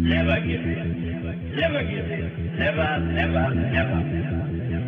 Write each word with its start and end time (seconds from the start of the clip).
Never 0.00 0.40
give 0.40 0.64
in. 0.64 1.52
Never 1.56 1.82
give 1.82 2.10
in. 2.10 2.56
Never, 2.56 3.00
never, 3.00 3.54
never. 3.54 4.00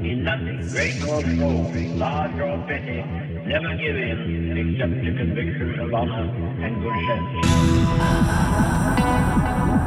In 0.08 0.24
nothing 0.24 0.66
great 0.68 1.02
or 1.06 1.22
small, 1.22 1.70
large 1.98 2.40
or 2.40 2.58
petty, 2.66 3.02
never 3.46 3.76
give 3.76 3.96
in 3.96 4.56
except 4.56 5.04
to 5.04 5.12
conviction 5.14 5.80
of 5.80 5.92
honor 5.92 6.32
and 6.64 6.82
good 6.82 6.96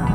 sense. 0.05 0.14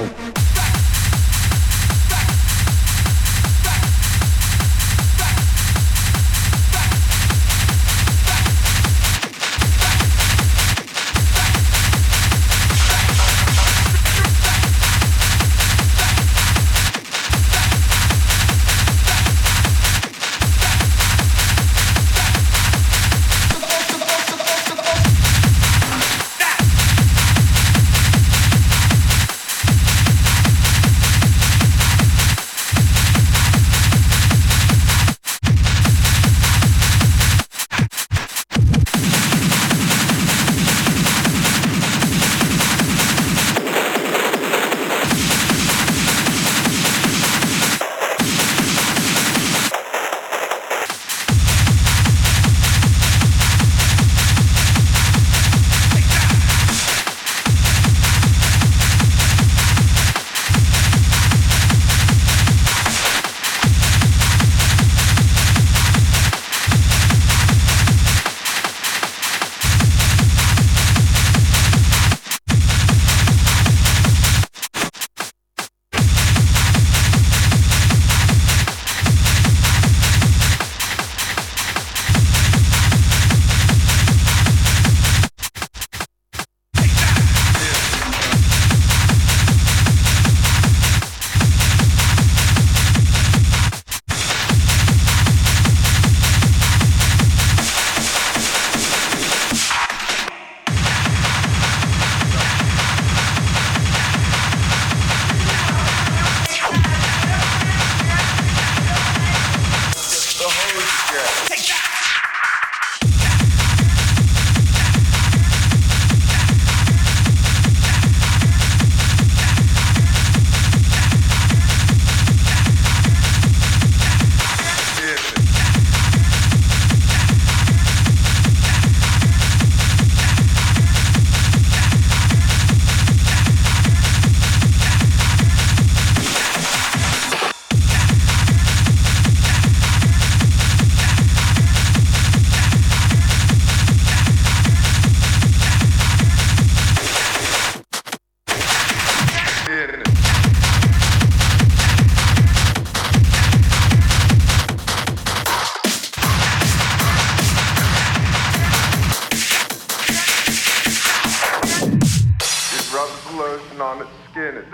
Oh. 0.00 0.27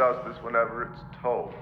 justice 0.04 0.36
whenever 0.42 0.84
it's 0.84 1.00
told. 1.22 1.52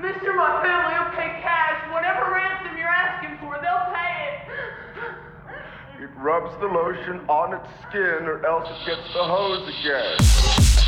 Mister, 0.00 0.34
my 0.34 0.62
family 0.62 0.98
will 0.98 1.14
pay 1.14 1.40
cash. 1.42 1.92
Whatever 1.92 2.32
ransom 2.32 2.76
you're 2.76 2.88
asking 2.88 3.38
for, 3.38 3.54
they'll 3.62 3.94
pay 3.94 4.14
it. 4.34 6.04
It 6.04 6.10
rubs 6.18 6.52
the 6.60 6.66
lotion 6.66 7.20
on 7.28 7.54
its 7.54 7.68
skin, 7.88 8.26
or 8.26 8.44
else 8.44 8.68
it 8.68 8.86
gets 8.86 9.12
the 9.12 9.22
hose 9.22 9.68
again. 9.68 10.83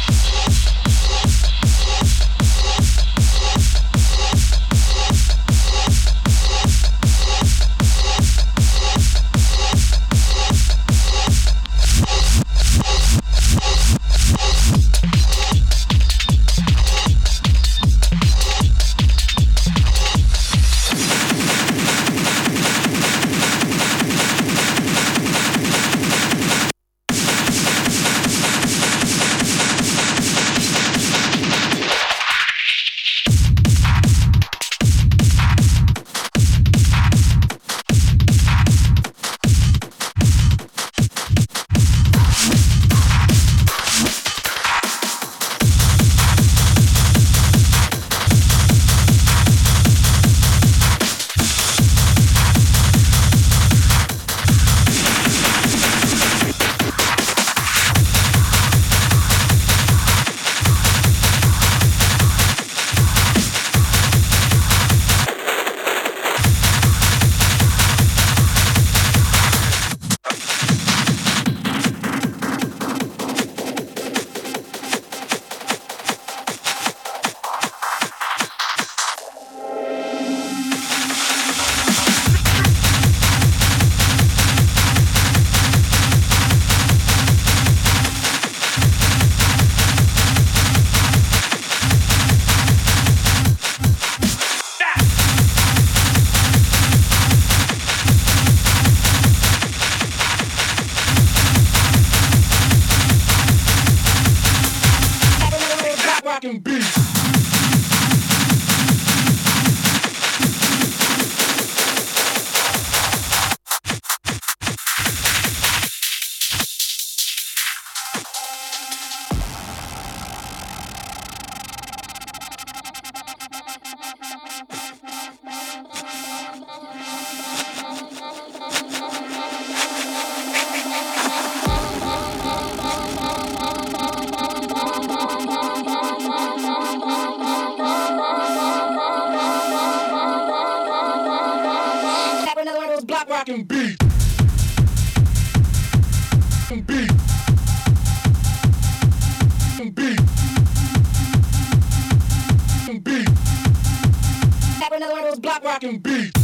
Rockin' 155.67 155.99
beat. 155.99 156.36